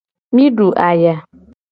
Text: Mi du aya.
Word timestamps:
Mi 0.35 0.45
du 0.61 0.65
aya. 0.87 1.13